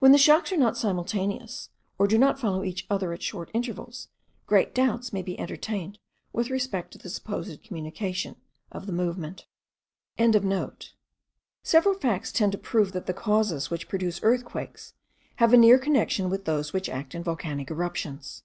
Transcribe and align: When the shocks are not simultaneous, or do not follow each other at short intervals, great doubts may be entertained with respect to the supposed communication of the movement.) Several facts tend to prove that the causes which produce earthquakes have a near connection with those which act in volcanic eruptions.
When 0.00 0.10
the 0.10 0.18
shocks 0.18 0.50
are 0.50 0.56
not 0.56 0.76
simultaneous, 0.76 1.68
or 1.96 2.08
do 2.08 2.18
not 2.18 2.40
follow 2.40 2.64
each 2.64 2.84
other 2.90 3.12
at 3.12 3.22
short 3.22 3.48
intervals, 3.54 4.08
great 4.44 4.74
doubts 4.74 5.12
may 5.12 5.22
be 5.22 5.38
entertained 5.38 6.00
with 6.32 6.50
respect 6.50 6.90
to 6.90 6.98
the 6.98 7.08
supposed 7.08 7.62
communication 7.62 8.34
of 8.72 8.86
the 8.88 8.92
movement.) 8.92 9.46
Several 11.62 11.94
facts 11.94 12.32
tend 12.32 12.50
to 12.50 12.58
prove 12.58 12.90
that 12.90 13.06
the 13.06 13.14
causes 13.14 13.70
which 13.70 13.88
produce 13.88 14.18
earthquakes 14.24 14.94
have 15.36 15.52
a 15.52 15.56
near 15.56 15.78
connection 15.78 16.28
with 16.28 16.44
those 16.44 16.72
which 16.72 16.88
act 16.88 17.14
in 17.14 17.22
volcanic 17.22 17.70
eruptions. 17.70 18.42